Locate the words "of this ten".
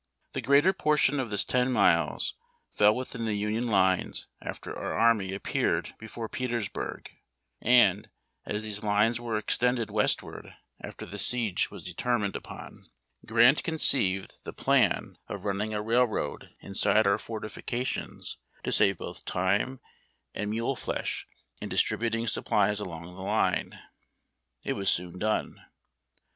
1.19-1.71